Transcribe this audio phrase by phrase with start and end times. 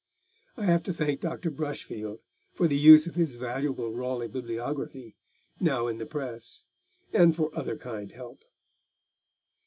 [0.57, 1.51] I have to thank Dr.
[1.51, 2.21] Brushfield
[2.53, 5.15] for the use of his valuable Raleigh bibliography,
[5.59, 6.63] now in the press,
[7.13, 8.39] and for other kind help.